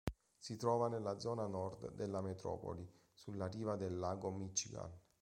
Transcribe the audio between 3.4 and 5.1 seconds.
riva del Lago Michigan.